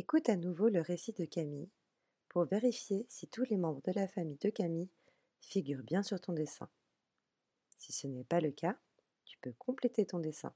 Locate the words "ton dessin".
6.20-6.68, 10.06-10.54